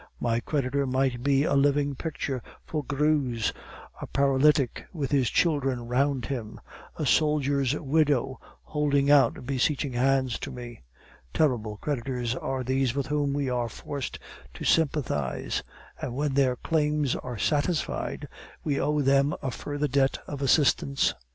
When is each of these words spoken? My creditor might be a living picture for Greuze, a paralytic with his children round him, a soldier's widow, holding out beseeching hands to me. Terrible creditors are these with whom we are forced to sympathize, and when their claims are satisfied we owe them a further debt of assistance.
My 0.19 0.39
creditor 0.39 0.87
might 0.87 1.21
be 1.21 1.43
a 1.43 1.53
living 1.53 1.93
picture 1.93 2.41
for 2.65 2.83
Greuze, 2.83 3.53
a 4.01 4.07
paralytic 4.07 4.85
with 4.91 5.11
his 5.11 5.29
children 5.29 5.87
round 5.87 6.25
him, 6.25 6.59
a 6.95 7.05
soldier's 7.05 7.75
widow, 7.75 8.39
holding 8.63 9.11
out 9.11 9.45
beseeching 9.45 9.93
hands 9.93 10.39
to 10.39 10.49
me. 10.49 10.81
Terrible 11.35 11.77
creditors 11.77 12.35
are 12.35 12.63
these 12.63 12.95
with 12.95 13.05
whom 13.05 13.31
we 13.31 13.47
are 13.47 13.69
forced 13.69 14.17
to 14.55 14.65
sympathize, 14.65 15.61
and 16.01 16.15
when 16.15 16.33
their 16.33 16.55
claims 16.55 17.15
are 17.17 17.37
satisfied 17.37 18.27
we 18.63 18.81
owe 18.81 19.01
them 19.03 19.35
a 19.43 19.51
further 19.51 19.87
debt 19.87 20.17
of 20.25 20.41
assistance. 20.41 21.13